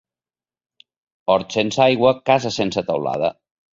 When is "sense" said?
1.57-1.83, 2.59-2.87